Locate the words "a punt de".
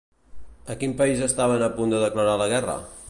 1.67-2.01